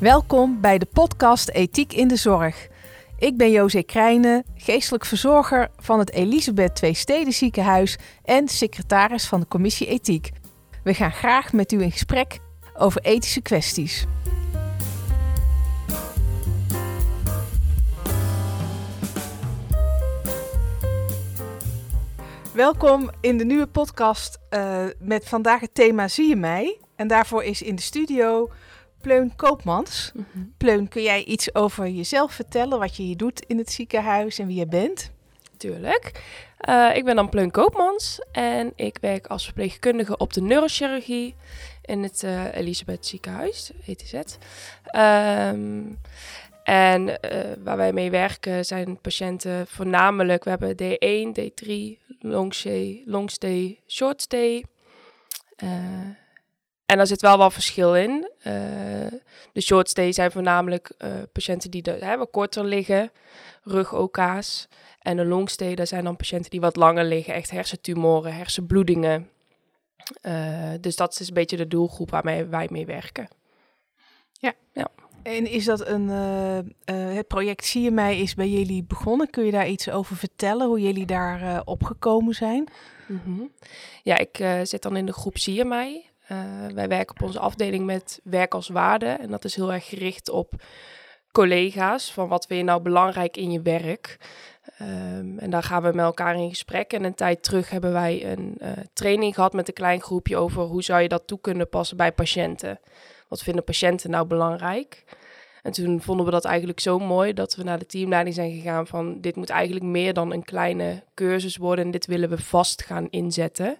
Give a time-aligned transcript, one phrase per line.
[0.00, 2.68] Welkom bij de podcast Ethiek in de Zorg.
[3.18, 9.40] Ik ben José Krijnen, geestelijk verzorger van het Elisabeth Twee Steden Ziekenhuis en secretaris van
[9.40, 10.30] de Commissie Ethiek.
[10.82, 12.38] We gaan graag met u in gesprek
[12.74, 14.06] over ethische kwesties.
[22.54, 26.78] Welkom in de nieuwe podcast uh, met vandaag het thema Zie je mij?
[26.96, 28.50] En daarvoor is in de studio
[29.00, 30.12] Pleun Koopmans.
[30.14, 30.54] Mm -hmm.
[30.56, 34.46] Pleun, kun jij iets over jezelf vertellen, wat je hier doet in het ziekenhuis en
[34.46, 35.10] wie je bent?
[35.56, 36.22] Tuurlijk.
[36.68, 41.34] Uh, ik ben dan Pleun Koopmans en ik werk als verpleegkundige op de neurochirurgie
[41.84, 44.12] in het uh, Elisabeth ziekenhuis, ETZ.
[44.14, 45.98] Um,
[46.64, 47.16] en uh,
[47.64, 51.72] waar wij mee werken zijn patiënten voornamelijk, we hebben D1, D3,
[52.20, 54.64] long stay, long stay, short stay.
[56.90, 58.30] En daar zit wel wat verschil in.
[58.38, 58.54] Uh,
[59.52, 60.90] de short stay zijn voornamelijk
[61.32, 63.10] patiënten die hè, wat korter liggen,
[63.62, 64.68] rug-OK's.
[65.00, 69.28] En de long stay, dat zijn dan patiënten die wat langer liggen, echt hersentumoren, hersenbloedingen.
[70.80, 73.28] dus dat is een beetje de doelgroep waarmee wij mee werken.
[74.32, 74.52] Ja.
[74.72, 74.88] ja.
[75.22, 79.30] En is dat een, uh, uh, het project Zie je mij is bij jullie begonnen?
[79.30, 82.68] Kun je daar iets over vertellen, hoe jullie daar opgekomen zijn?
[83.06, 83.52] Mm -hmm.
[84.02, 86.10] Ja, ik zit dan in de groep Zie je mij.
[86.74, 89.06] Wij werken op onze afdeling met werk als waarde.
[89.06, 90.54] En dat is heel erg gericht op
[91.32, 94.16] collega's, van wat vind je nou belangrijk in je werk?
[94.82, 96.92] Um, en daar gaan we met elkaar in gesprek.
[96.92, 98.60] En een tijd terug hebben wij een
[98.92, 102.12] training gehad met een klein groepje over hoe zou je dat toe kunnen passen bij
[102.12, 102.80] patiënten
[103.30, 105.04] wat vinden patiënten nou belangrijk?
[105.62, 108.86] En toen vonden we dat eigenlijk zo mooi dat we naar de teamleiding zijn gegaan
[108.86, 112.82] van dit moet eigenlijk meer dan een kleine cursus worden en dit willen we vast
[112.82, 113.76] gaan inzetten.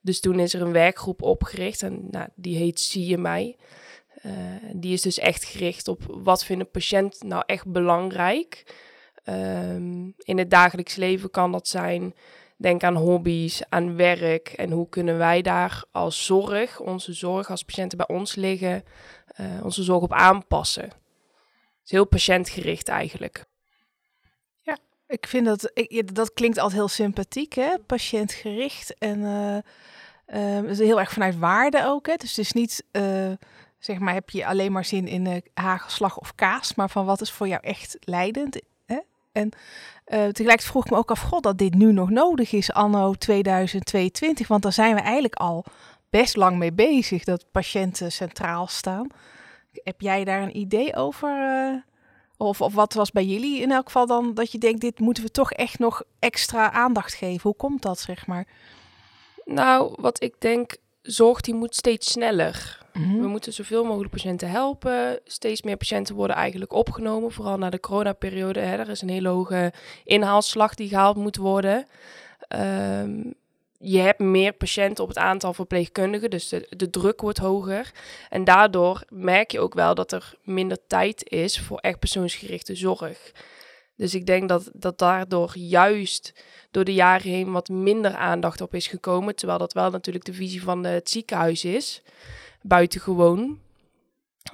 [0.00, 3.56] Dus toen is er een werkgroep opgericht en nou, die heet Zie je mij.
[4.26, 4.32] Uh,
[4.72, 8.76] die is dus echt gericht op wat vindt een patiënt nou echt belangrijk.
[9.24, 12.14] Um, in het dagelijks leven kan dat zijn
[12.60, 17.62] Denk aan hobby's, aan werk en hoe kunnen wij daar als zorg, onze zorg als
[17.62, 18.84] patiënten bij ons liggen,
[19.40, 20.82] uh, onze zorg op aanpassen.
[20.82, 23.44] Het is heel patiëntgericht eigenlijk.
[25.08, 25.72] Ik vind dat,
[26.12, 27.78] dat klinkt altijd heel sympathiek, hè?
[27.86, 29.56] patiëntgericht en uh,
[30.66, 32.06] uh, heel erg vanuit waarde ook.
[32.06, 32.14] Hè?
[32.14, 32.84] Dus het is niet,
[33.78, 37.32] zeg maar, heb je alleen maar zin in hagelslag of kaas, maar van wat is
[37.32, 38.60] voor jou echt leidend?
[38.86, 38.98] Hè?
[39.32, 39.52] En uh,
[40.04, 44.48] tegelijkertijd vroeg ik me ook af, god, dat dit nu nog nodig is, anno 2022.
[44.48, 45.64] Want daar zijn we eigenlijk al
[46.10, 49.06] best lang mee bezig, dat patiënten centraal staan.
[49.72, 51.84] Heb jij daar een idee over?
[52.38, 55.22] Of, of wat was bij jullie in elk geval dan dat je denkt, dit moeten
[55.22, 57.40] we toch echt nog extra aandacht geven?
[57.42, 58.46] Hoe komt dat, zeg maar?
[59.44, 62.86] Nou, wat ik denk, zorg die moet steeds sneller.
[62.92, 63.20] Mm-hmm.
[63.20, 65.20] We moeten zoveel mogelijk patiënten helpen.
[65.24, 68.60] Steeds meer patiënten worden eigenlijk opgenomen, vooral na de coronaperiode.
[68.60, 68.76] Hè.
[68.76, 69.72] Er is een hele hoge
[70.04, 71.86] inhaalslag die gehaald moet worden.
[72.48, 73.34] Um,
[73.78, 77.92] je hebt meer patiënten op het aantal verpleegkundigen, dus de, de, druk wordt hoger.
[78.28, 83.32] En daardoor merk je ook wel dat er minder tijd is voor echt persoonsgerichte zorg.
[83.96, 88.74] Dus ik denk dat, dat daardoor juist door de jaren heen wat minder aandacht op
[88.74, 89.34] is gekomen.
[89.34, 92.02] Terwijl dat wel natuurlijk de visie van het ziekenhuis is
[92.62, 93.58] buitengewoon.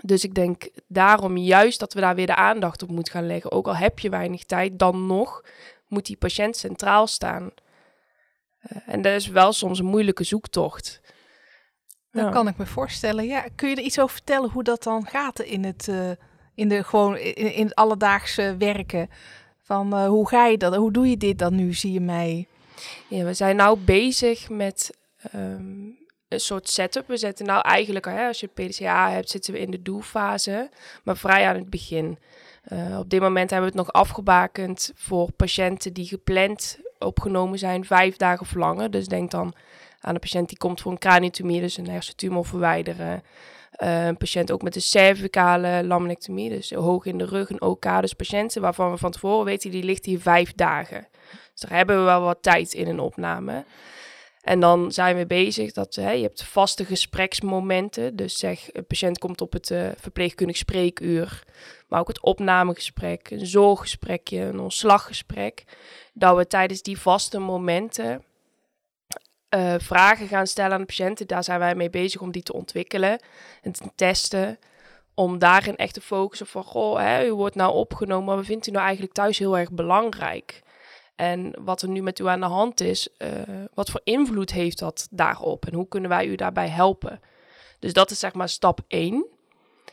[0.00, 3.52] Dus ik denk daarom juist dat we daar weer de aandacht op moeten gaan leggen.
[3.52, 5.44] Ook al heb je weinig tijd, dan nog
[5.88, 7.50] moet die patiënt centraal staan.
[8.72, 11.00] Uh, en dat is wel soms een moeilijke zoektocht.
[12.10, 12.30] Dat ja.
[12.30, 13.26] kan ik me voorstellen.
[13.26, 16.10] Ja, kun je er iets over vertellen hoe dat dan gaat in het, uh,
[16.54, 19.08] in de, gewoon in, in het alledaagse werken?
[19.62, 20.76] Van uh, hoe ga je dat?
[20.76, 21.74] Hoe doe je dit dan nu?
[21.74, 22.48] Zie je mij?
[23.08, 24.96] Ja, we zijn nou bezig met
[25.34, 25.98] um,
[26.28, 27.06] een soort setup.
[27.06, 30.70] We zetten nou eigenlijk, hè, als je PDCA hebt, zitten we in de doelfase,
[31.04, 32.18] maar vrij aan het begin.
[32.72, 37.84] Uh, op dit moment hebben we het nog afgebakend voor patiënten die gepland opgenomen zijn,
[37.84, 38.90] vijf dagen of langer.
[38.90, 39.54] Dus denk dan
[40.00, 43.22] aan een patiënt die komt voor een craniotomie, dus een hersentumor verwijderen.
[43.82, 48.00] Uh, een patiënt ook met een cervicale laminectomie, dus hoog in de rug, een OK.
[48.00, 51.06] Dus patiënten waarvan we van tevoren weten, die ligt hier vijf dagen.
[51.52, 53.64] Dus daar hebben we wel wat tijd in een opname.
[54.44, 58.16] En dan zijn we bezig dat hè, je hebt vaste gespreksmomenten.
[58.16, 61.42] Dus zeg, een patiënt komt op het uh, verpleegkundig spreekuur,
[61.88, 65.64] maar ook het opnamegesprek, een zorggesprekje, een ontslaggesprek.
[66.12, 68.24] Dat we tijdens die vaste momenten
[69.54, 71.26] uh, vragen gaan stellen aan de patiënten.
[71.26, 73.20] Daar zijn wij mee bezig om die te ontwikkelen
[73.62, 74.58] en te testen.
[75.14, 78.66] Om daarin echt te focussen van, goh, hè, u wordt nou opgenomen, maar wat vindt
[78.66, 80.62] u nou eigenlijk thuis heel erg belangrijk?
[81.16, 83.28] En wat er nu met u aan de hand is, uh,
[83.74, 85.66] wat voor invloed heeft dat daarop?
[85.66, 87.20] En hoe kunnen wij u daarbij helpen?
[87.78, 89.26] Dus dat is zeg maar stap 1.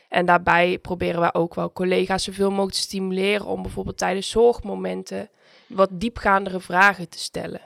[0.08, 5.28] En daarbij proberen wij ook wel collega's zoveel mogelijk te stimuleren om bijvoorbeeld tijdens zorgmomenten
[5.66, 7.60] wat diepgaandere vragen te stellen.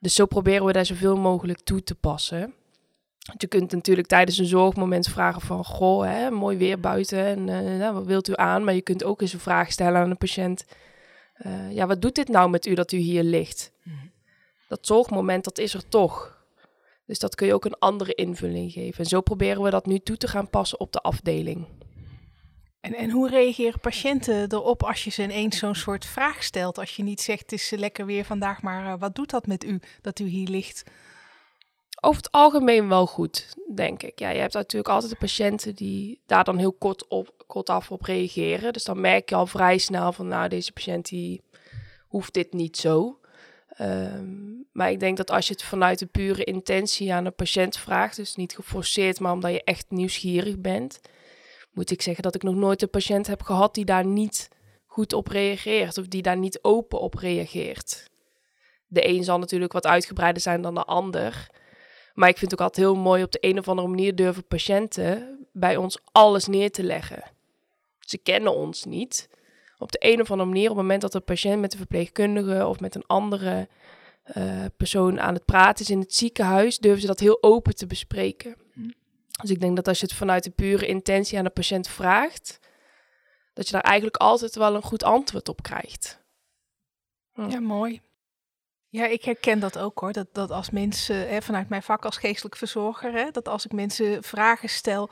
[0.00, 2.54] Dus zo proberen we daar zoveel mogelijk toe te passen.
[3.36, 5.64] Je kunt natuurlijk tijdens een zorgmoment vragen van...
[5.64, 8.64] Goh, hè, mooi weer buiten en uh, wat wilt u aan?
[8.64, 10.64] Maar je kunt ook eens een vraag stellen aan een patiënt.
[11.46, 13.72] Uh, ja, wat doet dit nou met u dat u hier ligt?
[13.82, 13.96] Mhm.
[14.68, 16.44] Dat zorgmoment, dat is er toch.
[17.06, 18.98] Dus dat kun je ook een andere invulling geven.
[18.98, 21.66] En zo proberen we dat nu toe te gaan passen op de afdeling.
[22.80, 26.78] En, en hoe reageren patiënten erop als je ze ineens zo'n soort vraag stelt?
[26.78, 29.64] Als je niet zegt, het is lekker weer vandaag, maar uh, wat doet dat met
[29.64, 30.84] u dat u hier ligt?
[32.04, 34.18] over het algemeen wel goed, denk ik.
[34.18, 38.02] Ja, je hebt natuurlijk altijd de patiënten die daar dan heel kort, op, af op
[38.02, 38.72] reageren.
[38.72, 41.42] Dus dan merk je al vrij snel van, nou, deze patiënt die
[42.08, 43.20] hoeft dit niet zo.
[43.68, 44.34] Ehm,
[44.72, 48.16] maar ik denk dat als je het vanuit de pure intentie aan de patiënt vraagt,
[48.16, 51.00] dus niet geforceerd, maar omdat je echt nieuwsgierig bent,
[51.72, 54.48] moet ik zeggen dat ik nog nooit een patiënt heb gehad die daar niet
[54.86, 58.10] goed op reageert of die daar niet open op reageert.
[58.86, 61.50] De een zal natuurlijk wat uitgebreider zijn dan de ander.
[62.14, 64.46] Maar ik vind het ook altijd heel mooi op de een of andere manier durven
[64.46, 67.22] patiënten bij ons alles neer te leggen.
[68.06, 69.28] Ze kennen ons niet.
[69.78, 72.66] Op de een of andere manier, op het moment dat een patiënt met een verpleegkundige
[72.66, 73.68] of met een andere
[74.36, 77.86] uh, persoon aan het praten is in het ziekenhuis, durven ze dat heel open te
[77.86, 78.56] bespreken.
[79.40, 82.58] Dus ik denk dat als je het vanuit de pure intentie aan de patiënt vraagt,
[83.54, 86.20] dat je daar eigenlijk altijd wel een goed antwoord op krijgt.
[87.34, 88.00] Ja, mooi.
[88.88, 90.12] Ja, ik herken dat ook hoor.
[90.12, 93.72] Dat, dat als mensen, hè, vanuit mijn vak als geestelijk verzorger, hè, dat als ik
[93.72, 95.08] mensen vragen stel,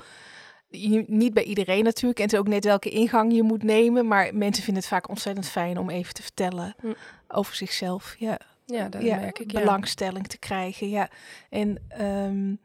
[1.07, 4.35] niet bij iedereen natuurlijk, en het is ook net welke ingang je moet nemen, maar
[4.35, 6.93] mensen vinden het vaak ontzettend fijn om even te vertellen hm.
[7.29, 8.15] over zichzelf.
[8.19, 9.53] Ja, ja dat merk ik.
[9.53, 10.89] Belangstelling te krijgen.
[10.89, 11.09] Ja,
[11.49, 12.61] en um,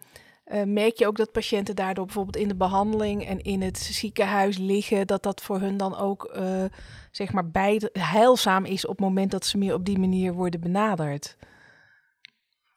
[0.47, 4.57] uh, merk je ook dat patiënten daardoor bijvoorbeeld in de behandeling en in het ziekenhuis
[4.57, 6.63] liggen, dat dat voor hun dan ook uh,
[7.11, 10.59] zeg maar bij heilzaam is op het moment dat ze meer op die manier worden
[10.59, 11.37] benaderd?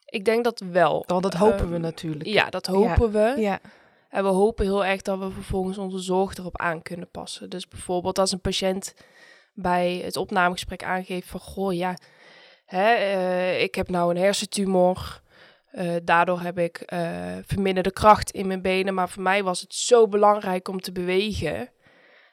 [0.05, 1.05] Ik denk dat wel.
[1.07, 2.27] Want dat hopen we ehm, natuurlijk.
[2.27, 3.35] Ja, dat hopen we.
[3.37, 3.61] Ja.
[4.09, 7.51] En we hopen heel erg dat we vervolgens onze zorg erop aan kunnen passen.
[7.51, 8.95] Dus bijvoorbeeld als een patiënt
[9.55, 11.41] bij het opnamegesprek aangeeft van...
[11.41, 11.97] Goh, ja,
[12.65, 15.21] hè, uh, ik heb nou een hersentumor...
[15.73, 18.95] Uh, daardoor heb ik uh, verminderde kracht in mijn benen.
[18.95, 21.71] Maar voor mij was het zo belangrijk om te bewegen.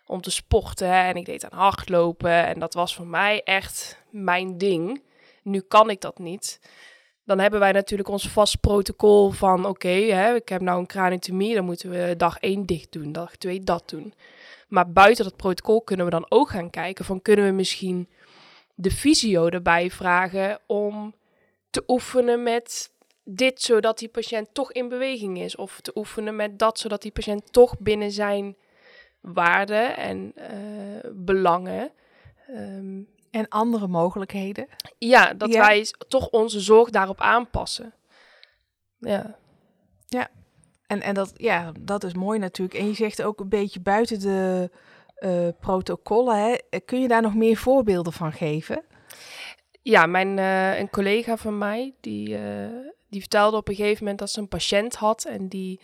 [0.05, 0.91] Om te sporten.
[0.91, 2.45] En ik deed aan hardlopen.
[2.45, 5.03] En dat was voor mij echt mijn ding.
[5.43, 6.59] Nu kan ik dat niet.
[7.25, 9.65] Dan hebben wij natuurlijk ons vast protocol van...
[9.65, 9.89] Oké,
[10.35, 11.55] ik heb nou een cranitomie.
[11.55, 13.11] Dan moeten we dag 1 dicht doen.
[13.11, 14.13] Dag 2 dat doen.
[14.67, 17.05] Maar buiten dat protocol kunnen we dan ook gaan kijken...
[17.05, 18.09] van kunnen we misschien
[18.75, 20.59] de fysio erbij vragen...
[20.65, 21.15] om
[21.69, 22.91] te oefenen met
[23.23, 25.55] dit zodat die patiënt toch in beweging is.
[25.55, 28.55] Of te oefenen met dat zodat die patiënt toch binnen zijn
[29.19, 31.91] waarden en uh, belangen.
[32.49, 34.67] Um, en andere mogelijkheden.
[34.97, 37.93] Ja, dat wij toch onze zorg daarop aanpassen.
[38.97, 39.35] Ja.
[40.05, 40.29] Ja,
[40.87, 42.79] en, en dat, ja, dat is mooi natuurlijk.
[42.79, 44.69] En je zegt ook een beetje buiten de
[45.19, 46.37] uh, protocollen.
[46.37, 46.79] Hè?
[46.79, 48.83] Kun je daar nog meer voorbeelden van geven?
[49.81, 52.37] Ja, mijn, uh, een collega van mij, die,
[53.09, 55.81] die vertelde op een gegeven moment dat ze een patiënt had en die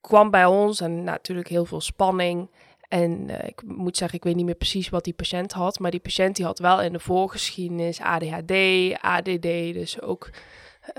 [0.00, 2.50] kwam bij ons en natuurlijk heel veel spanning.
[2.88, 5.90] En uh, ik moet zeggen, ik weet niet meer precies wat die patiënt had, maar
[5.90, 8.52] die patiënt die had wel in de voorgeschiedenis ADHD,
[9.00, 9.42] ADD,
[9.72, 10.30] dus ook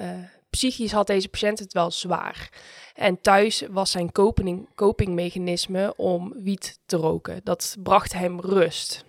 [0.02, 0.10] uh,
[0.50, 2.50] psychisch had deze patiënt het wel zwaar.
[2.94, 7.42] En thuis was zijn coping, copingmechanisme om wiet te roken.
[7.44, 9.06] Dat bracht hem rust.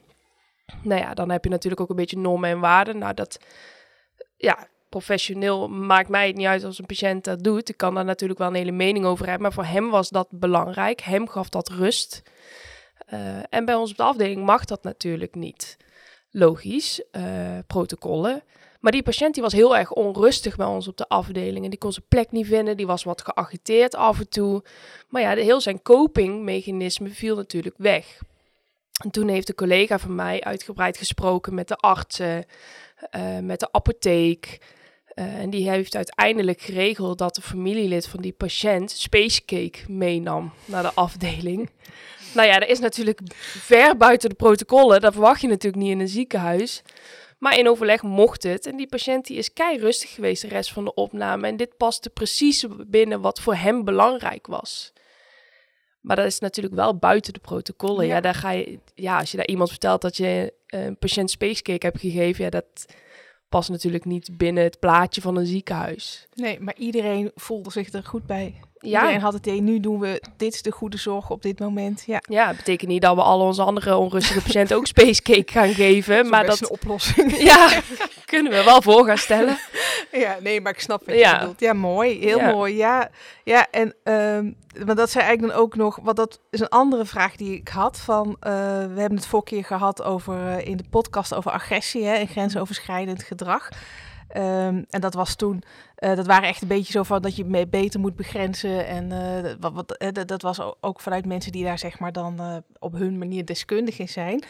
[0.82, 2.98] Nou ja, dan heb je natuurlijk ook een beetje normen en waarden.
[2.98, 3.38] Nou, dat
[4.36, 7.68] ja, professioneel maakt mij het niet uit als een patiënt dat doet.
[7.68, 10.28] Ik kan daar natuurlijk wel een hele mening over hebben, maar voor hem was dat
[10.30, 11.00] belangrijk.
[11.00, 12.22] Hem gaf dat rust.
[13.12, 15.76] Uh, en bij ons op de afdeling mag dat natuurlijk niet.
[16.30, 18.42] Logisch, uh, protocollen.
[18.80, 21.64] Maar die patiënt die was heel erg onrustig bij ons op de afdeling.
[21.64, 22.76] En die kon zijn plek niet vinden.
[22.76, 24.64] Die was wat geagiteerd af en toe.
[25.08, 28.18] Maar ja, de, heel zijn copingmechanisme viel natuurlijk weg.
[29.04, 32.44] En toen heeft een collega van mij uitgebreid gesproken met de artsen,
[33.16, 34.58] uh, met de apotheek.
[35.14, 40.94] En die heeft uiteindelijk geregeld dat de familielid van die patiënt spacecake meenam naar de
[40.94, 41.70] afdeling.
[42.34, 45.00] Nou ja, dat is natuurlijk ver buiten de protocollen.
[45.00, 46.82] Dat verwacht je natuurlijk niet in een ziekenhuis.
[47.38, 48.66] Maar in overleg mocht het.
[48.66, 51.46] En die patiënt die is kei rustig geweest de rest van de opname.
[51.46, 54.92] En dit paste precies binnen wat voor hem belangrijk was.
[56.00, 58.06] Maar dat is natuurlijk wel buiten de protocollen.
[58.06, 58.14] Ja.
[58.14, 61.86] ja, daar ga je, ja als je daar iemand vertelt dat je een patiënt spacecake
[61.86, 62.86] hebt gegeven, ja, dat
[63.48, 66.26] past natuurlijk niet binnen het plaatje van een ziekenhuis.
[66.34, 68.60] Nee, maar iedereen voelde zich er goed bij.
[68.82, 69.00] Ja.
[69.00, 72.02] Iedereen had het idee, nu doen we, dit is de goede zorg op dit moment.
[72.06, 75.74] Ja, Ja, het betekent niet dat we al onze andere onrustige patiënten ook spacecake gaan
[75.74, 76.14] geven.
[76.16, 77.36] dat is maar dat een oplossing.
[77.52, 77.80] ja,
[78.24, 79.58] kunnen we wel voor gaan stellen.
[80.12, 81.32] Ja, nee, maar ik snap wat Ja.
[81.32, 81.60] je bedoelt.
[81.60, 82.18] Ja, mooi.
[82.18, 82.50] Heel Ja.
[82.50, 82.76] mooi.
[82.76, 83.10] Ja,
[83.44, 84.50] ja en ehm
[84.86, 87.68] maar dat zei eigenlijk dan ook nog, wat dat is een andere vraag die ik
[87.68, 87.98] had.
[87.98, 88.52] Van, eh,
[88.94, 92.26] we hebben het vorige keer gehad over eh, in de podcast over agressie hè, en
[92.28, 93.68] grensoverschrijdend gedrag.
[94.32, 95.62] Ehm, en dat was toen,
[95.94, 98.86] eh, dat waren echt een beetje zo van dat je mee beter moet begrenzen.
[98.86, 102.62] En eh, wat, wat, eh, dat, was ook vanuit mensen die daar zeg maar dan
[102.78, 104.44] op hun manier deskundig in zijn.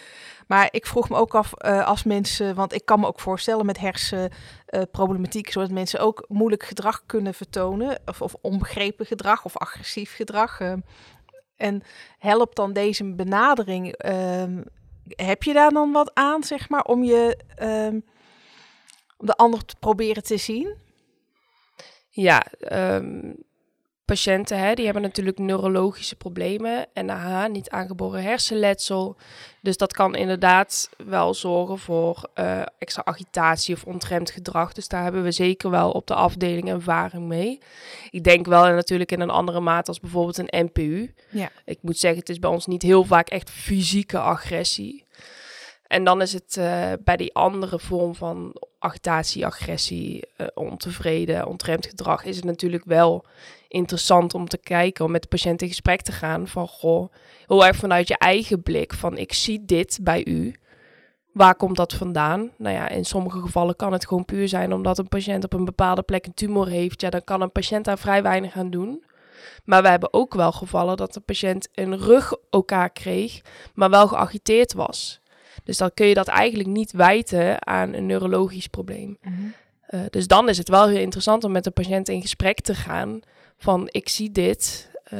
[0.47, 3.79] Maar ik vroeg me ook af als mensen, want ik kan me ook voorstellen met
[3.79, 10.61] hersenproblematiek, zodat mensen ook moeilijk gedrag kunnen vertonen, of, of onbegrepen gedrag of agressief gedrag.
[10.61, 10.73] eh.
[11.57, 11.83] en
[12.19, 13.93] helpt dan deze benadering?
[13.93, 14.63] ehm,
[15.17, 17.99] heb je daar dan wat aan, zeg maar, om je ehm,
[19.21, 20.75] om de ander te proberen te zien?
[22.11, 23.33] Ja, ehm,
[24.05, 26.87] patiënten hè, die hebben natuurlijk neurologische problemen.
[26.93, 29.17] en NAH, niet aangeboren hersenletsel.
[29.63, 34.73] Dus dat kan inderdaad wel zorgen voor eh, extra agitatie of ontremd gedrag.
[34.73, 37.59] Dus daar hebben we zeker wel op de afdeling ervaring mee.
[38.11, 41.15] Ik denk wel natuurlijk in een andere maat als bijvoorbeeld een NPU.
[41.31, 41.51] Ja.
[41.65, 45.05] Ik moet zeggen, het is bij ons niet heel vaak echt fysieke agressie.
[45.91, 51.87] En dan is het eh, bij die andere vorm van agitatie, agressie, eh, ontevreden, ontremd
[51.87, 53.25] gedrag, is het natuurlijk wel
[53.69, 57.13] interessant om te kijken, om met de patiënt in gesprek te gaan van, goh,
[57.47, 60.55] heel erg vanuit je eigen blik van, ik zie dit bij u.
[61.33, 62.51] Waar komt dat vandaan?
[62.59, 65.65] Nou ja, in sommige gevallen kan het gewoon puur zijn omdat een patiënt op een
[65.65, 67.01] bepaalde plek een tumor heeft.
[67.01, 69.05] Ja, dan kan een patiënt daar vrij weinig aan doen.
[69.65, 73.41] Maar we hebben ook wel gevallen dat de patiënt een rug elkaar kreeg,
[73.75, 75.20] maar wel geagiteerd was.
[75.65, 79.19] Dus dan kun je dat eigenlijk niet wijten aan een neurologisch probleem.
[79.87, 82.75] Eh, dus dan is het wel heel interessant om met de patiënt in gesprek te
[82.75, 83.21] gaan
[83.59, 84.91] van ik zie dit.
[85.05, 85.19] eh,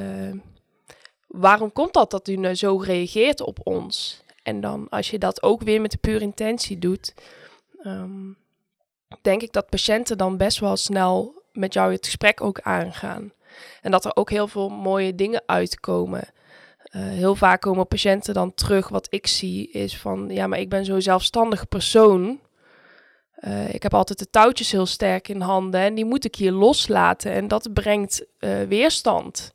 [1.27, 4.23] waarom komt dat dat u nou zo reageert op ons?
[4.43, 7.15] En dan als je dat ook weer met de pure intentie doet,
[7.83, 8.33] ehm,
[9.23, 13.33] denk ik dat patiënten dan best wel snel met jou het gesprek ook aangaan.
[13.83, 16.29] En dat er ook heel veel mooie dingen uitkomen.
[16.91, 18.89] Eh, heel vaak komen patiënten dan terug.
[18.89, 22.41] Wat ik zie is van, ja, maar ik ben zo'n zelfstandig persoon.
[23.35, 26.53] Eh, ik heb altijd de touwtjes heel sterk in handen en die moet ik hier
[26.53, 27.33] loslaten.
[27.33, 29.55] En dat brengt eh, weerstand.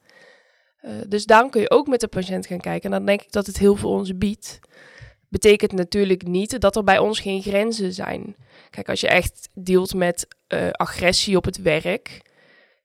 [1.08, 2.92] Dus dan kun je ook met de patiënt gaan kijken.
[2.92, 4.60] En dan denk ik dat het heel veel ons biedt.
[5.30, 8.36] Betekent natuurlijk niet dat er bij ons geen grenzen zijn.
[8.70, 10.28] Kijk, als je echt dealt met
[10.72, 12.22] agressie op het werk,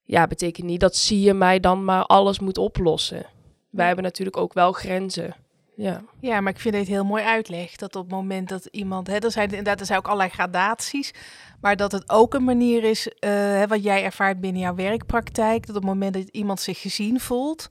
[0.04, 3.26] ja, betekent niet dat zie je mij dan maar alles moet oplossen.
[3.70, 5.34] Wij hebben natuurlijk ook wel grenzen.
[5.74, 6.02] Ja.
[6.20, 7.76] Ja, maar ik vind het heel mooi uitleg.
[7.76, 11.14] Dat op het moment dat iemand, hè, er zijn inderdaad er zijn ook allerlei gradaties,
[11.60, 15.66] maar dat het ook een manier is, eh, hè, wat jij ervaart binnen jouw werkpraktijk,
[15.66, 17.68] dat op het moment dat iemand zich gezien voelt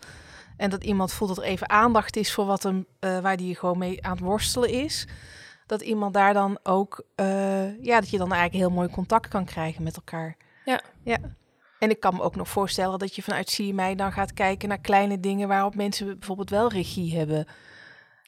[0.57, 3.55] en dat iemand voelt dat er even aandacht is voor wat hem, eh, waar die
[3.55, 5.07] gewoon mee aan het worstelen is,
[5.65, 9.45] dat iemand daar dan ook, eh, ja, dat je dan eigenlijk heel mooi contact kan
[9.45, 10.37] krijgen met elkaar.
[10.65, 10.81] Ja.
[11.03, 11.17] Ja.
[11.79, 14.79] En ik kan me ook nog voorstellen dat je vanuit mij dan gaat kijken naar
[14.79, 17.45] kleine dingen waarop mensen bijvoorbeeld wel regie hebben.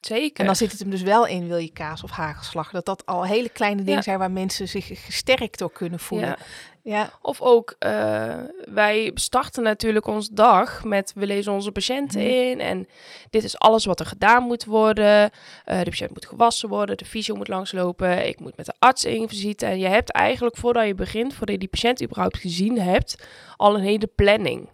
[0.02, 0.40] Zeker.
[0.40, 2.72] En dan zit het hem dus wel in, wil je kaas of hagelslag.
[2.72, 4.02] Dat dat al hele kleine dingen Ja.
[4.02, 6.28] zijn waar mensen zich gesterkt door kunnen voelen.
[6.28, 6.38] Ja.
[6.84, 12.30] Ja, Of ook, eh, wij starten natuurlijk ons dag met, we lezen onze patiënten Mhm.
[12.30, 12.88] in en
[13.30, 15.30] dit is alles wat er gedaan moet worden.
[15.66, 19.06] Eh, de patiënt moet gewassen worden, de fysio moet langslopen, ik moet met de arts
[19.06, 19.66] in visite.
[19.66, 23.28] En je hebt eigenlijk, voordat je begint, voordat je die patiënt überhaupt gezien hebt,
[23.58, 24.70] al een hele planning.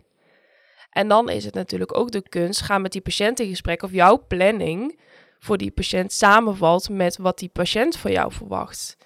[0.92, 3.92] En dan is het natuurlijk ook de kunst, ga met die patiënt in gesprek of
[3.92, 5.00] jouw planning
[5.40, 8.98] voor die patiënt samenvalt met wat die patiënt van jou verwacht.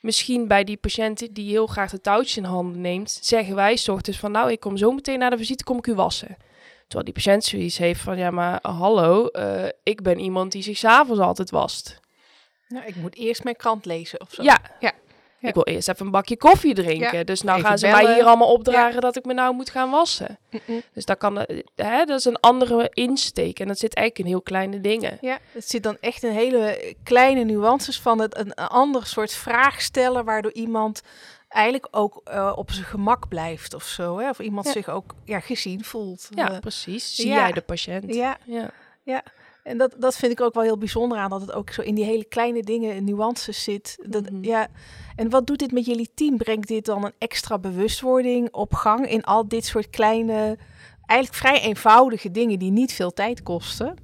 [0.00, 3.88] Misschien bij die patiënt die heel graag de touwtjes in handen neemt, zeggen wij 's
[3.88, 6.36] ochtends van nou, ik kom zo meteen naar de visite, kom ik u wassen.
[6.88, 10.76] Terwijl die patiënt zoiets heeft van ja, maar hallo, eh, ik ben iemand die zich
[10.76, 12.00] s'avonds altijd wast.
[12.68, 14.42] nou, ik moet eerst mijn krant lezen of zo.
[14.42, 14.60] Ja.
[14.80, 14.92] Ja.
[15.40, 15.48] Ja.
[15.48, 17.18] Ik wil eerst even een bakje koffie drinken.
[17.18, 18.04] Ja, Dus nou even gaan ze bellen.
[18.04, 20.38] mij hier allemaal opdragen dat ik me nou moet gaan wassen.
[20.92, 23.60] Dus dat, kan, eh, hè, dat is een andere insteek.
[23.60, 25.18] En dat zit eigenlijk in heel kleine dingen.
[25.20, 29.80] Ja, het zit dan echt in hele kleine nuances van het een, ander soort vraag
[29.80, 31.02] stellen, waardoor iemand
[31.48, 34.18] eigenlijk ook eh, op zijn gemak blijft of zo.
[34.18, 34.28] Hè?
[34.28, 36.28] Of iemand zich ook ja, gezien voelt.
[36.34, 37.14] Ja, Eh, precies.
[37.14, 38.14] Zie jij de patiënt?
[38.14, 38.38] ja,
[39.02, 39.22] Ja.
[39.62, 41.94] En dat, dat vind ik ook wel heel bijzonder aan, dat het ook zo in
[41.94, 43.98] die hele kleine dingen, nuances zit.
[44.06, 44.44] Dat, Mhm.
[44.44, 44.68] ja.
[45.16, 46.36] En wat doet dit met jullie team?
[46.36, 50.58] Brengt dit dan een extra bewustwording op gang in al dit soort kleine,
[51.06, 53.96] eigenlijk vrij eenvoudige dingen die niet veel tijd kosten,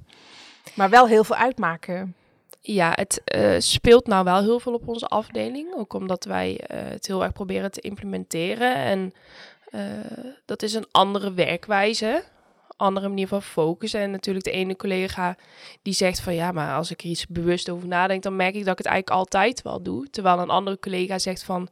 [0.75, 2.15] maar wel heel veel uitmaken?
[2.61, 5.75] Ja, het uh, speelt nou wel heel veel op onze afdeling.
[5.75, 8.75] Ook omdat wij uh, het heel erg proberen te implementeren.
[8.75, 9.13] En
[9.71, 9.81] uh,
[10.45, 12.23] dat is een andere werkwijze.
[12.77, 13.99] Andere manier van focussen.
[13.99, 15.37] En natuurlijk de ene collega
[15.81, 18.63] die zegt van ja, maar als ik er iets bewust over nadenk, dan merk ik
[18.63, 20.09] dat ik het eigenlijk altijd wel doe.
[20.09, 21.67] Terwijl een andere collega zegt van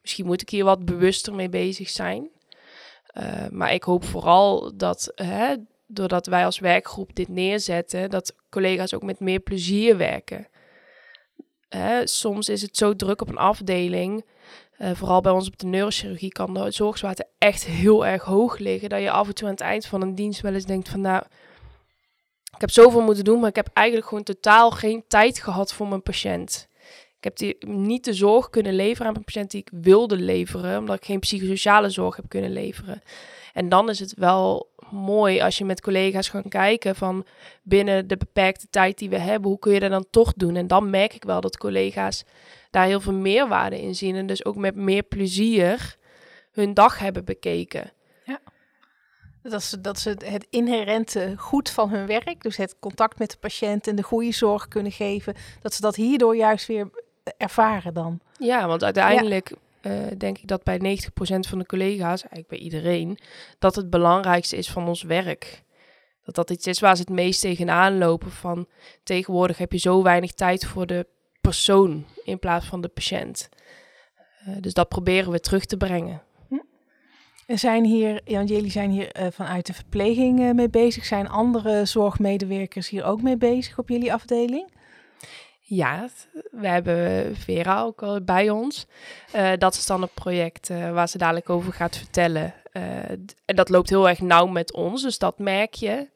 [0.00, 2.28] misschien moet ik hier wat bewuster mee bezig zijn.
[3.50, 5.54] maar ik hoop vooral dat hè,
[5.86, 10.48] doordat wij als werkgroep dit neerzetten, dat collega's ook met meer plezier werken.
[11.68, 14.24] Hè, soms is het zo druk op een afdeling,
[14.80, 18.88] uh, vooral bij ons op de neurochirurgie kan de zorgzwaarte echt heel erg hoog liggen,
[18.88, 21.00] dat je af en toe aan het eind van een dienst wel eens denkt van
[21.00, 21.22] nou,
[22.54, 25.88] ik heb zoveel moeten doen, maar ik heb eigenlijk gewoon totaal geen tijd gehad voor
[25.88, 26.68] mijn patiënt.
[27.16, 30.78] Ik heb die, niet de zorg kunnen leveren aan mijn patiënt die ik wilde leveren,
[30.78, 33.02] omdat ik geen psychosociale zorg heb kunnen leveren.
[33.52, 37.26] En dan is het wel mooi als je met collega's gaat kijken van
[37.62, 40.56] binnen de beperkte tijd die we hebben, hoe kun je dat dan toch doen?
[40.56, 42.24] En dan merk ik wel dat collega's
[42.70, 45.96] daar heel veel meerwaarde in zien en dus ook met meer plezier
[46.52, 47.92] hun dag hebben bekeken.
[48.24, 48.38] Ja.
[49.42, 53.36] Dat ze, dat ze het inherente goed van hun werk, dus het contact met de
[53.36, 56.90] patiënt en de goede zorg kunnen geven, dat ze dat hierdoor juist weer
[57.36, 58.20] ervaren dan.
[58.38, 61.08] Ja, want uiteindelijk uh, denk ik dat bij 90%
[61.48, 63.18] van de collega's, eigenlijk bij iedereen,
[63.58, 65.62] dat het belangrijkste is van ons werk.
[66.24, 68.68] Dat dat iets is waar ze het meest tegenaan lopen van
[69.02, 71.06] tegenwoordig heb je zo weinig tijd voor de
[71.40, 73.48] persoon in plaats van de patiënt.
[74.48, 76.22] Uh, dus dat proberen we terug te brengen.
[76.48, 76.54] Hm.
[77.46, 81.04] Er zijn hier, jullie zijn hier uh, vanuit de verpleging mee bezig.
[81.04, 84.78] Zijn andere zorgmedewerkers hier ook mee bezig op jullie afdeling?
[85.72, 86.08] Ja,
[86.50, 88.86] we hebben Vera ook al bij ons.
[89.36, 92.54] Uh, dat is dan een project uh, waar ze dadelijk over gaat vertellen.
[92.72, 92.82] Uh,
[93.44, 96.08] en dat loopt heel erg nauw met ons, dus dat merk je.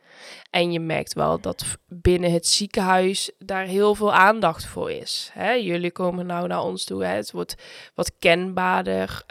[0.51, 5.31] En je merkt wel dat binnen het ziekenhuis daar heel veel aandacht voor is.
[5.33, 5.53] Hè?
[5.53, 7.15] Jullie komen nou naar ons toe, hè?
[7.15, 7.55] het wordt
[7.95, 9.25] wat kenbaarder.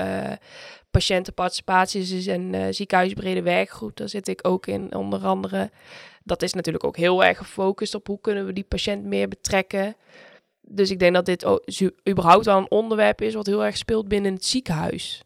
[0.92, 5.70] patiëntenparticipatie is een ziekenhuisbrede werkgroep, daar zit ik ook in, onder andere
[6.24, 9.96] dat is natuurlijk ook heel erg gefocust op hoe kunnen we die patiënt meer betrekken.
[10.62, 11.46] Dus ik denk dat dit
[12.10, 15.24] überhaupt wel een onderwerp is wat heel erg speelt binnen het ziekenhuis.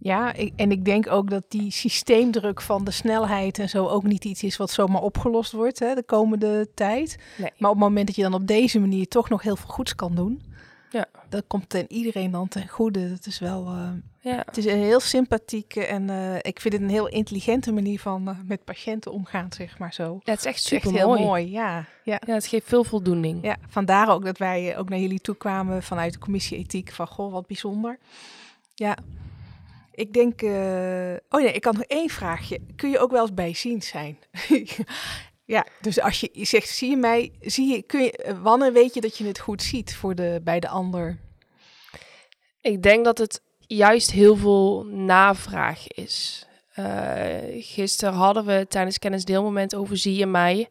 [0.00, 4.24] Ja, en ik denk ook dat die systeemdruk van de snelheid en zo ook niet
[4.24, 7.18] iets is wat zomaar opgelost wordt hè, de komende tijd.
[7.36, 7.50] Nee.
[7.58, 9.94] Maar op het moment dat je dan op deze manier toch nog heel veel goeds
[9.94, 10.42] kan doen,
[10.90, 11.06] ja.
[11.28, 13.10] dat komt ten iedereen dan ten goede.
[13.10, 13.66] Dat is wel.
[13.66, 14.42] Uh, ja.
[14.46, 18.28] Het is een heel sympathieke en uh, ik vind het een heel intelligente manier van
[18.28, 20.20] uh, met patiënten omgaan, zeg maar zo.
[20.24, 21.50] Ja, het is echt super heel mooi.
[21.50, 22.20] Ja, ja.
[22.26, 23.44] ja, het geeft veel voldoening.
[23.44, 27.06] Ja, vandaar ook dat wij ook naar jullie toe kwamen vanuit de commissie ethiek van
[27.06, 27.98] goh, wat bijzonder.
[28.74, 28.96] Ja.
[29.92, 30.42] Ik denk,
[31.28, 32.60] oh nee, ik kan nog één vraagje.
[32.76, 34.18] Kun je ook wel eens bijziend zijn?
[35.48, 39.00] Ja, dus als je zegt, zie je mij, zie je, kun je, wanneer weet je
[39.00, 41.18] dat je het goed ziet voor de, bij de ander?
[42.60, 46.46] Ik denk dat het juist heel veel navraag is.
[46.78, 46.84] Uh,
[47.52, 50.68] gisteren hadden we tijdens kennisdeelmoment over zie je mij.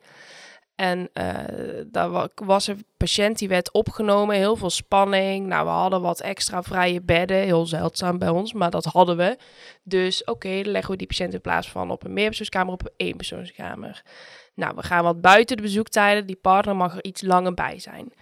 [0.76, 1.34] En uh,
[1.92, 5.48] daar was een patiënt die werd opgenomen, heel veel spanning.
[5.48, 9.38] Nou, we hadden wat extra vrije bedden, heel zeldzaam bij ons, maar dat hadden we.
[9.84, 12.94] Dus oké, dan leggen we die patiënt in plaats van op een meerpersoonskamer op een
[12.98, 14.04] eenpersoonskamer.
[14.58, 16.26] Nou, we gaan wat buiten de bezoektijden.
[16.26, 18.14] Die partner mag er iets langer bij zijn.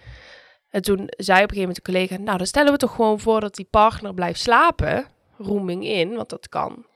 [0.70, 3.20] En toen zei op een gegeven moment de collega: Nou, dan stellen we toch gewoon
[3.20, 5.06] voor dat die partner blijft slapen.
[5.38, 6.86] Rooming in, want dat kan.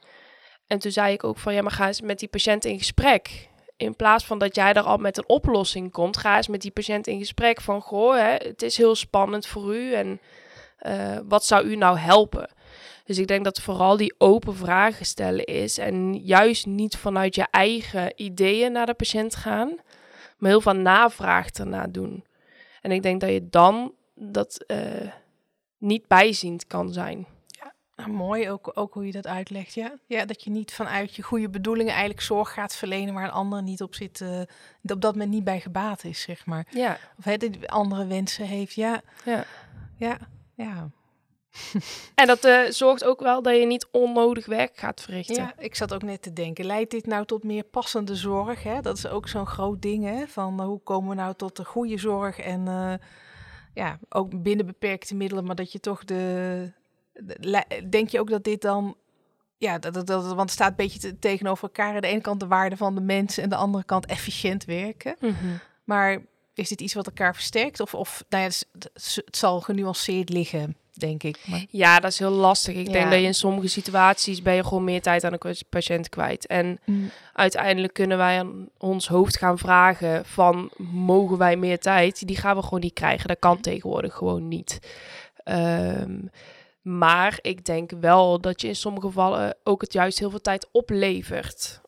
[0.67, 3.49] En toen zei ik ook van ja, maar ga eens met die patiënt in gesprek.
[3.77, 6.71] In plaats van dat jij er al met een oplossing komt, ga eens met die
[6.71, 10.21] patiënt in gesprek van goh, hè, het is heel spannend voor u en
[10.87, 12.51] uh, wat zou u nou helpen?
[13.05, 15.79] Dus ik denk dat vooral die open vragen stellen is.
[15.79, 19.77] En juist niet vanuit je eigen ideeën naar de patiënt gaan,
[20.39, 22.25] maar heel veel navraag erna doen.
[22.81, 25.11] En ik denk dat je dan dat uh,
[25.79, 27.27] niet bijziend kan zijn.
[27.47, 29.75] Ja, nou, mooi ook, ook hoe je dat uitlegt.
[29.75, 29.93] Ja?
[30.07, 33.63] ja, dat je niet vanuit je goede bedoelingen eigenlijk zorg gaat verlenen waar een ander
[33.63, 34.41] niet op zit, uh,
[34.83, 36.67] op dat men niet bij gebaat is, zeg maar.
[36.71, 36.99] Ja.
[37.19, 38.75] Of andere wensen heeft.
[38.75, 39.45] Ja, ja,
[39.97, 40.19] ja.
[40.55, 40.91] ja.
[42.15, 45.35] en dat uh, zorgt ook wel dat je niet onnodig werk gaat verrichten.
[45.35, 48.63] Ja, ik zat ook net te denken, leidt dit nou tot meer passende zorg?
[48.63, 48.81] Hè?
[48.81, 50.27] Dat is ook zo'n groot ding, hè?
[50.27, 52.93] Van uh, hoe komen we nou tot de goede zorg en uh,
[53.75, 56.73] ja, ook binnen beperkte middelen, maar dat je toch de,
[57.13, 58.97] de denk je ook dat dit dan
[59.59, 61.95] ja, dat, dat, dat, want het staat een beetje tegenover elkaar.
[61.95, 65.17] Aan de ene kant de waarde van de mensen en de andere kant efficiënt werken.
[65.21, 65.61] Mm -hmm.
[65.85, 66.19] Maar
[66.55, 67.81] is dit iets wat elkaar versterkt?
[67.81, 71.39] Of, of nou ja, het, het, zal genuanceerd liggen denk ik.
[71.47, 71.65] Maar...
[71.71, 72.75] Ja, dat is heel lastig.
[72.75, 72.93] Ik Ja.
[72.93, 76.47] denk dat je in sommige situaties ben je gewoon meer tijd aan de patiënt kwijt.
[76.47, 77.11] En Mm.
[77.33, 82.27] uiteindelijk kunnen wij aan ons hoofd gaan vragen van mogen wij meer tijd?
[82.27, 83.29] Die gaan we gewoon niet krijgen.
[83.29, 84.79] Dat kan tegenwoordig gewoon niet.
[85.45, 86.19] Ehm,
[86.83, 90.69] maar ik denk wel dat je in sommige gevallen ook het juist heel veel tijd
[90.73, 91.81] oplevert.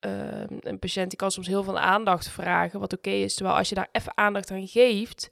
[0.00, 3.34] Ehm, een patiënt die kan soms heel veel aandacht vragen, wat oké is.
[3.34, 5.30] Terwijl als je daar even aandacht aan geeft,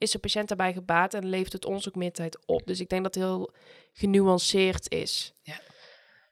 [0.00, 2.62] is de patiënt daarbij gebaat en levert het ons ook meer tijd op.
[2.66, 3.50] Dus ik denk dat het heel
[3.92, 5.32] genuanceerd is.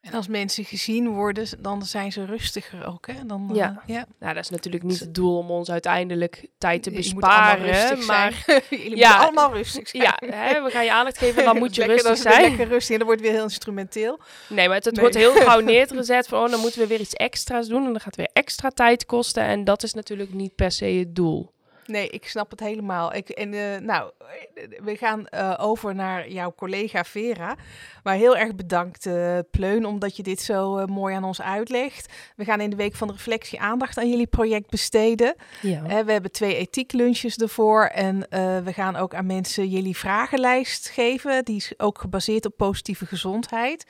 [0.01, 3.07] En als mensen gezien worden, dan zijn ze rustiger ook.
[3.07, 3.27] Hè?
[3.27, 3.83] Dan, Ja.
[3.87, 4.07] eh, ja.
[4.19, 7.57] Nou, dat is natuurlijk niet het doel om ons uiteindelijk tijd te Jullie moeten allemaal
[7.61, 7.89] besparen.
[7.89, 8.63] rustig Maar zijn.
[8.83, 9.09] Jullie Ja.
[9.09, 10.03] moeten allemaal rustig zijn.
[10.03, 12.49] ja, hè, we gaan je aandacht geven en dan moet je Lekker, rustig dan zijn.
[12.49, 14.21] Lekker rustig en dan wordt het weer heel instrumenteel.
[14.49, 15.03] Nee, maar het, het Nee.
[15.03, 17.97] wordt heel gauw neergezet van oh, dan moeten we weer iets extra's doen en dan
[18.01, 19.43] gaat het weer extra tijd kosten.
[19.43, 21.53] En dat is natuurlijk niet per se het doel.
[21.89, 23.15] Nee, ik snap het helemaal.
[23.15, 24.11] Ik, en, eh, nou,
[24.85, 27.57] we gaan eh, over naar jouw collega Vera.
[28.03, 32.13] Maar heel erg bedankt, eh, Pleun, omdat je dit zo mooi aan ons uitlegt.
[32.37, 35.35] We gaan in de Week van de Reflectie aandacht aan jullie project besteden.
[35.63, 36.03] Ja.
[36.05, 37.85] We hebben twee ethieklunches ervoor.
[37.85, 38.19] En
[38.65, 41.45] we gaan ook aan mensen jullie vragenlijst geven.
[41.45, 43.87] Die is ook gebaseerd op positieve gezondheid.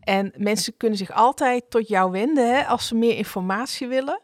[0.00, 4.20] En mensen kunnen zich altijd tot jou wenden hè, als ze meer informatie willen.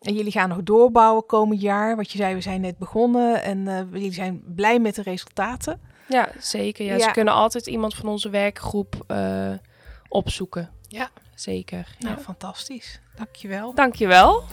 [0.00, 1.96] En jullie gaan nog doorbouwen komend jaar.
[1.96, 5.80] Wat je zei, we zijn net begonnen en eh, jullie zijn blij met de resultaten.
[6.08, 6.84] Ja, zeker.
[6.84, 6.98] Ja, Ja.
[7.04, 9.50] Ze kunnen altijd iemand van onze werkgroep eh,
[10.08, 10.70] opzoeken.
[10.88, 11.08] Ja.
[11.34, 11.96] Zeker.
[11.98, 12.20] Nou, Ja.
[12.22, 13.00] fantastisch.
[13.16, 13.74] Dankjewel.
[13.74, 14.44] Dankjewel.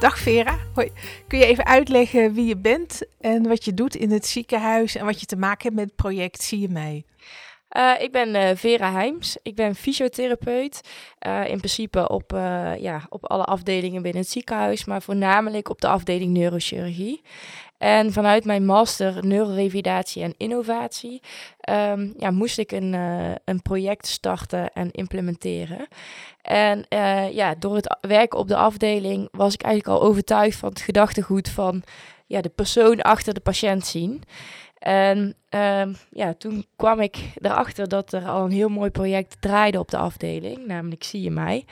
[0.00, 0.58] Dag Vera.
[0.74, 0.92] Hoi.
[1.28, 5.04] Kun je even uitleggen wie je bent en wat je doet in het ziekenhuis en
[5.04, 7.04] wat je te maken hebt met het project Zie je mij?
[7.74, 9.36] Eh, ik ben eh, Vera Heims.
[9.42, 10.80] Ik ben fysiotherapeut.
[11.18, 12.30] Eh, in principe op,
[12.78, 17.22] ja, op alle afdelingen binnen het ziekenhuis, maar voornamelijk op de afdeling neurochirurgie.
[17.78, 21.22] En vanuit mijn master neurorevalidatie en innovatie
[21.60, 22.92] ehm, ja, moest ik een,
[23.44, 25.88] een project starten en implementeren.
[26.42, 26.86] En
[27.32, 31.48] ja, door het werken op de afdeling was ik eigenlijk al overtuigd van het gedachtegoed
[31.48, 31.82] van
[32.26, 34.22] ja, de persoon achter de patiënt zien.
[34.84, 39.78] En ehm, ja, toen kwam ik erachter dat er al een heel mooi project draaide
[39.78, 41.64] op de afdeling, namelijk Zie je mij.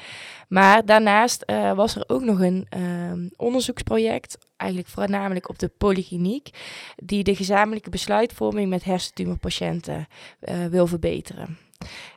[0.49, 6.51] Maar daarnaast eh, was er ook nog een ehm, onderzoeksproject, eigenlijk voornamelijk op de polykliniek,
[6.97, 10.07] die de gezamenlijke besluitvorming met hersentumorpatiënten
[10.41, 11.59] eh, wil verbeteren.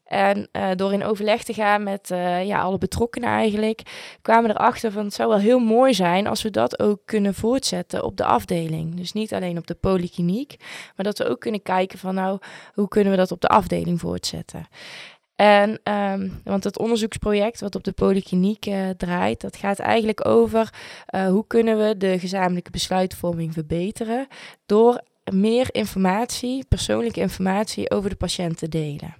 [0.05, 3.81] En eh, door in overleg te gaan met eh, ja, alle betrokkenen eigenlijk,
[4.21, 7.33] kwamen we erachter van het zou wel heel mooi zijn als we dat ook kunnen
[7.33, 8.95] voortzetten op de afdeling.
[8.95, 10.55] Dus niet alleen op de polykliniek,
[10.95, 12.39] maar dat we ook kunnen kijken van nou,
[12.73, 14.67] hoe kunnen we dat op de afdeling voortzetten.
[15.35, 20.73] En, ehm, want het onderzoeksproject wat op de polykliniek eh, draait, dat gaat eigenlijk over
[21.27, 24.27] hoe kunnen we de gezamenlijke besluitvorming verbeteren
[24.65, 29.15] door meer informatie, persoonlijke informatie over de patiënt te delen.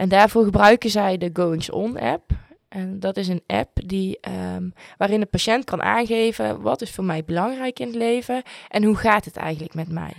[0.00, 2.30] En daarvoor gebruiken zij de Goings On app.
[2.68, 7.04] En dat is een app die, ehm, waarin de patiënt kan aangeven wat is voor
[7.04, 10.12] mij belangrijk in het leven en hoe gaat het eigenlijk met mij.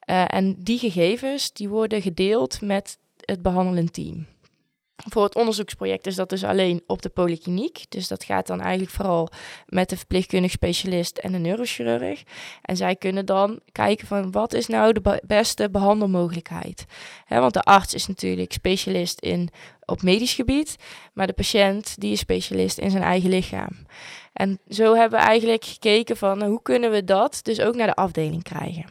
[0.00, 4.26] Eh, en die gegevens die worden gedeeld met het behandelend team.
[5.08, 7.84] Voor het onderzoeksproject is dat dus alleen op de polykliniek.
[7.88, 9.28] Dus dat gaat dan eigenlijk vooral
[9.66, 12.22] met de verpleegkundig specialist en de neurochirurg.
[12.62, 16.84] En zij kunnen dan kijken van wat is nou de be- beste behandelmogelijkheid.
[17.24, 19.48] Hè, want de arts is natuurlijk specialist in,
[19.84, 20.76] op medisch gebied,
[21.12, 23.70] maar de patiënt die is specialist in zijn eigen lichaam.
[24.32, 27.94] En zo hebben we eigenlijk gekeken van hoe kunnen we dat dus ook naar de
[27.94, 28.84] afdeling krijgen.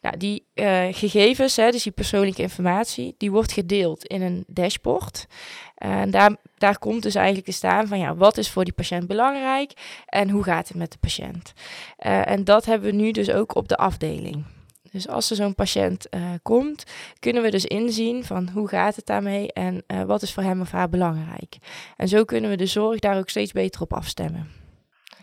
[0.00, 5.26] Nou, die eh, gegevens, hè, dus die persoonlijke informatie, die wordt gedeeld in een dashboard.
[5.74, 9.06] En daar, daar komt dus eigenlijk te staan van ja, wat is voor die patiënt
[9.06, 9.72] belangrijk
[10.06, 11.52] en hoe gaat het met de patiënt.
[11.96, 14.44] Eh, en dat hebben we nu dus ook op de afdeling.
[14.92, 16.84] Dus als er zo'n patiënt eh, komt,
[17.18, 20.70] kunnen we dus inzien van hoe gaat het daarmee en wat is voor hem of
[20.70, 21.56] haar belangrijk.
[21.96, 24.59] En zo kunnen we de zorg daar ook steeds beter op afstemmen.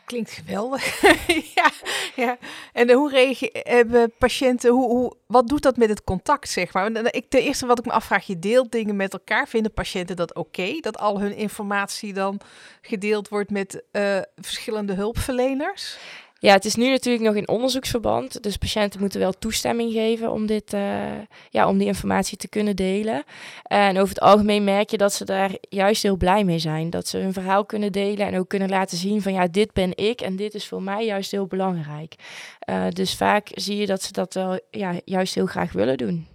[0.08, 1.02] Klinkt geweldig.
[1.56, 1.72] ja,
[2.16, 2.38] ja.
[2.74, 4.72] En hoe reageren patiënten?
[4.72, 6.92] Hoe, hoe, wat doet dat met het contact, zeg maar?
[6.92, 9.48] Eh, Ik, ten eerste wat ik me afvraag, je deelt dingen met elkaar.
[9.48, 10.80] Vinden patiënten dat oké?
[10.80, 12.40] Dat al hun informatie dan
[12.82, 15.98] gedeeld wordt met eh, verschillende hulpverleners?
[16.40, 18.44] Ja, het is nu natuurlijk nog in onderzoeksverband.
[18.44, 21.20] Dus patiënten moeten wel toestemming geven om, dit, eh,
[21.50, 23.24] ja, om die informatie te kunnen delen.
[23.64, 26.90] En over het algemeen merk je dat ze daar juist heel blij mee zijn.
[26.90, 29.98] Dat ze hun verhaal kunnen delen en ook kunnen laten zien van ja, dit ben
[29.98, 32.16] ik en dit is voor mij juist heel belangrijk.
[32.60, 36.28] Eh, dus vaak zie je dat ze dat wel ja, juist heel graag willen doen.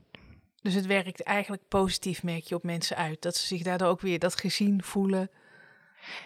[0.63, 3.23] Dus het werkt eigenlijk positief, merk je op mensen uit.
[3.23, 5.31] Dat ze zich daardoor ook weer dat gezien voelen.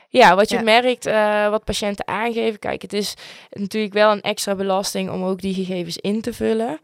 [0.09, 0.63] Ja, wat je Ja.
[0.63, 2.59] merkt, eh, wat patiënten aangeven.
[2.59, 3.15] Kijk, het is
[3.51, 6.79] natuurlijk wel een extra belasting om ook die gegevens in te vullen.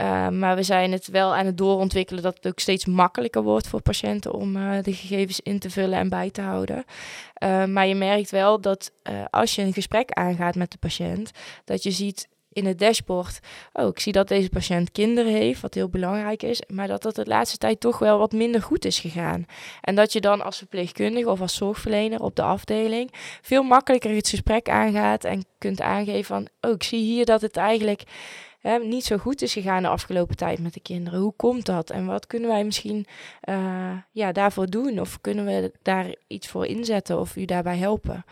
[0.00, 3.68] Uh, maar we zijn het wel aan het doorontwikkelen dat het ook steeds makkelijker wordt
[3.68, 6.84] voor patiënten om uh, de gegevens in te vullen en bij te houden.
[7.66, 8.92] Maar je merkt wel dat
[9.30, 11.30] als je een gesprek aangaat met de patiënt,
[11.64, 13.38] dat je ziet in het dashboard,
[13.72, 17.14] oh, ik zie dat deze patiënt kinderen heeft, wat heel belangrijk is, maar dat het
[17.14, 19.46] de laatste tijd toch wel wat minder goed is gegaan.
[19.80, 23.10] En dat je dan als verpleegkundige of als zorgverlener op de afdeling
[23.42, 27.56] veel makkelijker het gesprek aangaat en kunt aangeven van, oh, ik zie hier dat het
[27.56, 28.02] eigenlijk
[28.60, 31.20] hè, niet zo goed is gegaan de afgelopen tijd met de kinderen.
[31.20, 31.90] Hoe komt dat?
[31.90, 33.06] En wat kunnen wij misschien
[33.48, 35.00] uh, ja, daarvoor doen?
[35.00, 38.24] Of kunnen we daar iets voor inzetten of u daarbij helpen?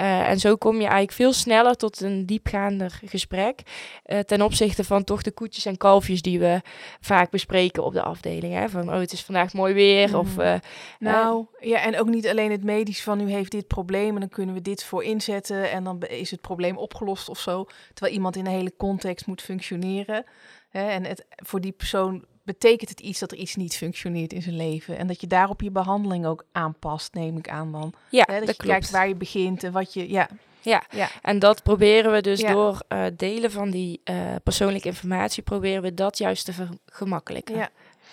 [0.00, 3.62] Uh, en zo kom je eigenlijk veel sneller tot een diepgaander gesprek.
[4.06, 6.60] Uh, ten opzichte van toch de koetjes en kalfjes die we
[7.00, 8.54] vaak bespreken op de afdeling.
[8.54, 8.68] Hè?
[8.68, 10.08] Van, oh, het is vandaag mooi weer.
[10.08, 10.14] Mm.
[10.14, 10.54] Of, uh,
[10.98, 14.28] nou, ja, en ook niet alleen het medisch van u heeft dit probleem en dan
[14.28, 17.66] kunnen we dit voor inzetten en dan is het probleem opgelost of zo.
[17.94, 19.69] Terwijl iemand in een hele context moet functioneren.
[19.78, 20.88] Hè?
[20.88, 24.56] En het, voor die persoon betekent het iets dat er iets niet functioneert in zijn
[24.56, 24.98] leven.
[24.98, 27.92] En dat je daarop je behandeling ook aanpast, neem ik aan dan.
[28.10, 28.78] Ja, Hè, dat, dat je klopt.
[28.78, 30.10] kijkt waar je begint en wat je.
[30.10, 30.28] Ja,
[30.62, 31.08] Ja, ja.
[31.22, 32.52] en dat proberen we dus Ja.
[32.52, 37.56] door uh, delen van die uh, persoonlijke informatie, proberen we dat juist te vergemakkelijken.
[37.56, 37.70] Ja.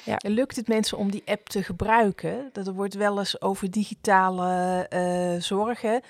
[0.08, 0.17] Ja.
[0.30, 2.50] Lukt het mensen om die app te gebruiken?
[2.52, 6.02] Dat er wordt wel eens over digitale uh, zorgen.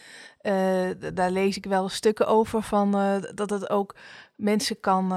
[0.41, 3.95] Uh, daar lees ik wel stukken over van uh, dat het ook
[4.35, 5.13] mensen kan.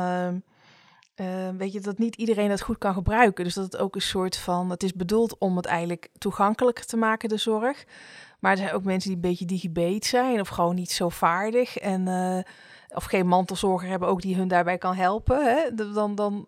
[1.59, 3.45] Weet je, dat niet iedereen dat goed kan gebruiken.
[3.45, 4.71] Dus dat het ook een soort van.
[4.71, 7.85] Het is bedoeld om het eigenlijk toegankelijker te maken, de zorg.
[8.38, 11.79] Maar er zijn ook mensen die een beetje digibeet zijn of gewoon niet zo vaardig.
[11.79, 12.09] En,
[12.88, 15.45] of geen mantelzorger hebben ook die hun daarbij kan helpen.
[15.45, 15.75] Hè?
[15.75, 16.47] Dan, dan,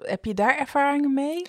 [0.00, 1.42] heb je daar ervaringen mee?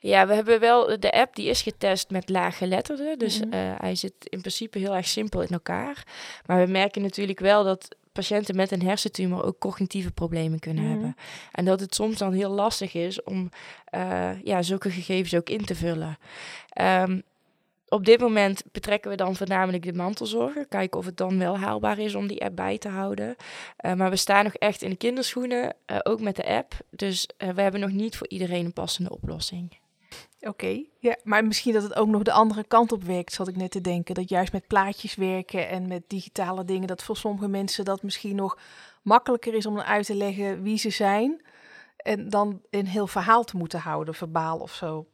[0.00, 3.18] Ja, we hebben wel de app die is getest met laaggeletterden.
[3.18, 3.54] Dus Mhm.
[3.54, 6.06] uh, hij zit in principe heel erg simpel in elkaar.
[6.46, 10.92] Maar we merken natuurlijk wel dat patiënten met een hersentumor ook cognitieve problemen kunnen Mhm.
[10.92, 11.16] hebben.
[11.52, 13.50] En dat het soms dan heel lastig is om
[13.94, 16.18] uh, ja, zulke gegevens ook in te vullen.
[16.80, 17.22] Um,
[17.88, 20.66] op dit moment betrekken we dan voornamelijk de mantelzorger.
[20.66, 23.36] Kijken of het dan wel haalbaar is om die app bij te houden.
[23.80, 26.74] Uh, maar we staan nog echt in de kinderschoenen, uh, ook met de app.
[26.90, 29.76] Dus uh, we hebben nog niet voor iedereen een passende oplossing.
[30.40, 33.56] Oké, ja, maar misschien dat het ook nog de andere kant op werkt, zat ik
[33.56, 34.14] net te denken.
[34.14, 38.36] Dat juist met plaatjes werken en met digitale dingen, dat voor sommige mensen dat misschien
[38.36, 38.58] nog
[39.02, 41.42] makkelijker is om uit te leggen wie ze zijn.
[41.96, 45.06] En dan een heel verhaal te moeten houden, verbaal of zo.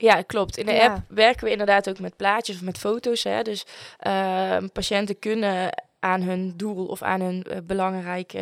[0.00, 0.56] Ja, klopt.
[0.56, 0.86] In de Ja.
[0.86, 3.24] app werken we inderdaad ook met plaatjes of met foto's.
[3.24, 3.42] Hè.
[3.42, 3.64] Dus
[4.06, 8.38] uh, patiënten kunnen aan hun doel of aan hun uh, belangrijke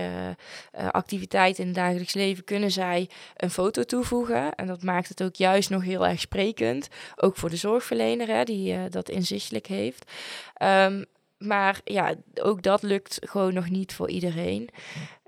[0.79, 4.55] uh, activiteit in het dagelijks leven kunnen zij een foto toevoegen.
[4.55, 6.89] En dat maakt het ook juist nog heel erg sprekend.
[7.17, 10.13] Ook voor de zorgverlener hè, die uh, dat inzichtelijk heeft.
[10.63, 11.05] Um,
[11.39, 14.69] maar ja, ook dat lukt gewoon nog niet voor iedereen.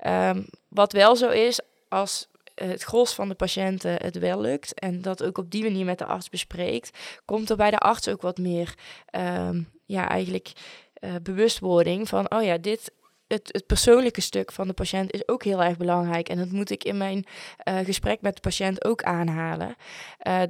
[0.06, 2.28] Um, wat wel zo is, als
[2.64, 5.98] het gros van de patiënten het wel lukt en dat ook op die manier met
[5.98, 8.74] de arts bespreekt, komt er bij de arts ook wat meer,
[9.16, 10.52] um, ja, eigenlijk
[11.00, 12.92] uh, bewustwording van, oh ja, dit,
[13.26, 16.28] het, het, persoonlijke stuk van de patiënt is ook heel erg belangrijk.
[16.28, 17.24] En dat moet ik in mijn
[17.68, 19.76] uh, gesprek met de patiënt ook aanhalen.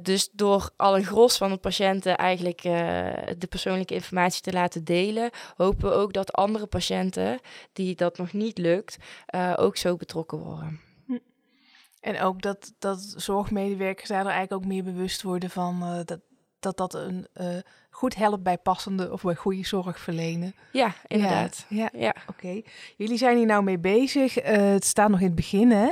[0.01, 5.29] Dus door al een gros van de patiënten eigenlijk de persoonlijke informatie te laten delen,
[5.55, 7.39] hopen we ook dat andere patiënten
[7.73, 8.97] die dat nog niet lukt,
[9.55, 10.90] ook zo betrokken worden.
[12.01, 16.19] En ook dat, dat zorgmedewerkers daar eigenlijk ook meer bewust worden van uh, dat,
[16.61, 17.47] dat dat een uh,
[17.89, 20.55] goed helpt bij passende of bij goede zorg verlenen.
[20.71, 21.65] Ja, inderdaad.
[21.69, 21.99] Ja, ja.
[21.99, 22.15] ja.
[22.27, 22.45] oké.
[22.45, 22.65] Okay.
[22.97, 24.43] Jullie zijn hier nou mee bezig.
[24.43, 25.89] Uh, het staat nog in het begin, hè?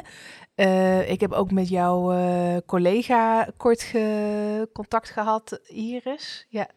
[0.56, 2.14] Uh, ik heb ook met jouw
[2.66, 6.46] collega kort ge contact gehad, Iris.
[6.50, 6.68] Ja.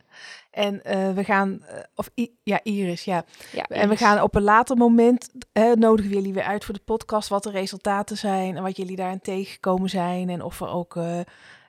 [0.51, 0.81] En
[1.15, 1.63] we gaan,
[1.95, 3.25] of I ja, Iris, ja.
[3.53, 5.31] ja en we gaan op een later moment,
[5.75, 8.97] nodigen we jullie weer uit voor de podcast, wat de resultaten zijn en wat jullie
[8.97, 10.29] daarin tegengekomen zijn.
[10.29, 10.97] En of er ook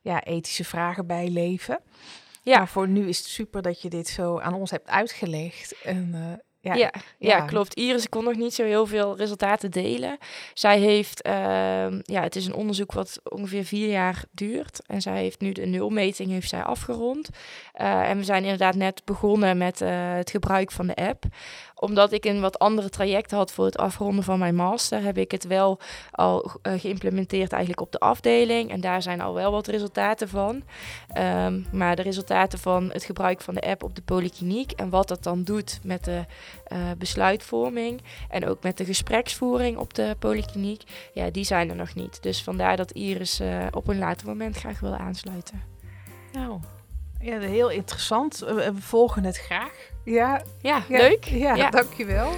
[0.03, 1.79] ja, ethische vragen bij leven.
[2.41, 2.57] Ja.
[2.57, 5.81] Maar voor nu is het super dat je dit zo aan ons hebt uitgelegd.
[5.83, 7.73] En, uh, ja, ja, ja, klopt.
[7.73, 10.17] Iris kon nog niet zo heel veel resultaten delen.
[10.53, 11.33] Zij heeft, uh,
[12.01, 14.81] ja, het is een onderzoek wat ongeveer vier jaar duurt.
[14.85, 17.29] En zij heeft nu de nulmeting heeft zij afgerond.
[17.81, 21.25] Uh, en we zijn inderdaad net begonnen met uh, het gebruik van de app
[21.83, 25.31] omdat ik een wat andere traject had voor het afronden van mijn master, heb ik
[25.31, 25.79] het wel
[26.11, 28.71] al uh, geïmplementeerd eigenlijk op de afdeling.
[28.71, 30.63] En daar zijn al wel wat resultaten van.
[31.17, 35.07] Um, maar de resultaten van het gebruik van de app op de polykliniek en wat
[35.07, 36.25] dat dan doet met de
[36.73, 41.95] uh, besluitvorming en ook met de gespreksvoering op de polykliniek, ja, die zijn er nog
[41.95, 42.21] niet.
[42.21, 45.61] Dus vandaar dat Iris uh, op een later moment graag wil aansluiten.
[46.31, 46.59] Nou,
[47.23, 48.39] Ja, heel interessant.
[48.39, 49.71] We, volgen het graag.
[50.03, 51.25] Ja, Ja, ja, leuk.
[51.25, 51.69] Ja, Ja.
[51.69, 52.29] dankjewel.